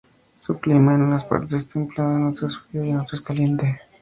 Su 0.39 0.57
clima, 0.59 0.93
es 0.93 0.97
en 0.97 1.05
unas 1.05 1.25
partes 1.25 1.67
templado, 1.67 2.15
en 2.17 2.25
otras 2.25 2.57
frío 2.57 2.83
y 2.83 2.89
en 2.89 3.01
otras 3.01 3.21
caliente. 3.21 3.81